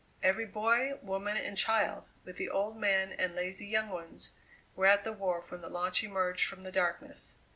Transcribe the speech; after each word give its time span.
Every 0.23 0.47
boy, 0.47 0.95
woman, 1.03 1.37
and 1.37 1.55
child, 1.55 2.05
with 2.25 2.37
the 2.37 2.49
old 2.49 2.75
men 2.75 3.11
and 3.11 3.35
lazy 3.35 3.67
young 3.67 3.89
ones, 3.89 4.31
were 4.75 4.87
at 4.87 5.03
the 5.03 5.13
wharf 5.13 5.51
when 5.51 5.61
the 5.61 5.69
launch 5.69 6.03
emerged 6.03 6.47
from 6.47 6.63
the 6.63 6.71
darkness. 6.71 7.35